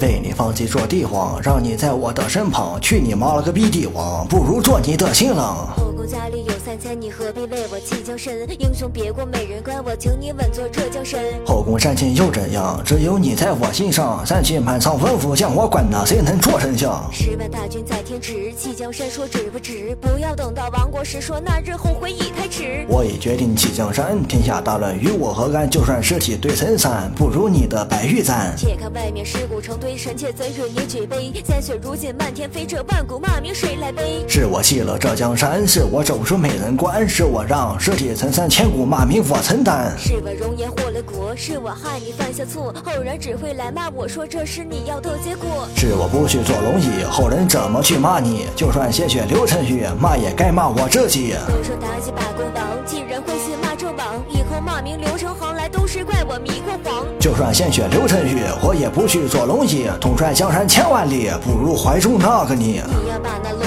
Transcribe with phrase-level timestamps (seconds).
[0.00, 2.80] 为你放弃做帝王，让你在我的身旁。
[2.80, 5.68] 去你妈了个逼帝王，不如做你的新郎。
[5.76, 8.32] 后宫佳丽有三千，你何必为我弃江山？
[8.60, 11.20] 英雄别过美人关，我请你稳坐这江山。
[11.44, 12.80] 后宫三千又怎样？
[12.84, 14.24] 只有你在我心上。
[14.24, 17.04] 三千满仓吩咐将我管哪，谁能做丞相？
[17.12, 19.96] 十万大军在天池，弃江山说值不值？
[20.00, 22.84] 不要等到亡国时，说那日后悔已太迟。
[22.88, 25.70] 我已决定弃江山，天下大乱与我何干？
[25.70, 28.52] 就算尸体堆成山，不如你的白玉簪。
[28.56, 31.32] 且看外面尸骨成堆，臣妾怎与你举杯？
[31.46, 34.24] 鲜血如今漫天飞，这万古骂名谁来背？
[34.26, 39.94] 是我弃了这江山，是我走出美人关，是我让尸体成山，千古骂名我承担。
[39.96, 45.68] 是我容颜祸了国，是我害你犯下错，后人只会来骂我说这是你要的结果。
[45.76, 48.46] 是我不去做龙椅，后人怎么去骂你？
[48.56, 51.34] 就算鲜血流成血，骂也该骂我自己。
[51.46, 57.04] 都说妲己把功王，竟然会信骂纣王，以后骂名流成行来，都是怪我迷过黄。
[57.20, 59.86] 就算鲜血流成雨，我也不去做龙椅。
[60.00, 62.82] 统帅江山千万里，不如怀中那个你。
[62.88, 63.60] 你要把那龙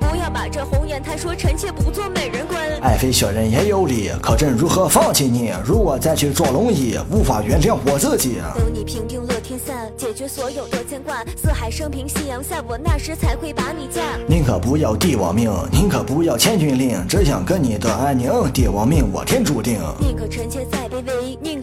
[0.00, 2.58] 不要把这红颜谈说臣妾不做美人关。
[2.80, 5.52] 爱妃小人也有理，可朕如何放弃你？
[5.64, 8.38] 如果再去坐龙椅，无法原谅我自己。
[8.54, 14.02] 等你平定乐天下，解决所有的牵挂，四海升平夕阳下，我那时才会把你嫁。
[14.26, 18.30] 宁可不要帝王命，宁可不要千军令，只想跟你的安宁。
[18.52, 19.78] 帝王命我天注定。
[20.00, 20.88] 宁可臣妾再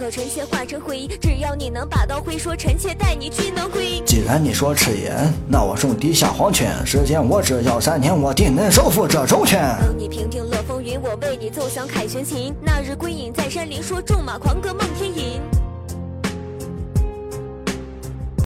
[0.09, 4.01] 臣妾化成灰，只要你能把刀挥，说臣妾带你去能归。
[4.05, 5.15] 既然你说赤眼，
[5.47, 6.73] 那我送地下黄泉。
[6.85, 9.59] 时间我只要三年，我定能收复这周全。
[9.81, 12.53] 等你平定了风云，我为你奏响凯旋琴。
[12.61, 15.41] 那日归隐在山林，说纵马狂歌梦天吟。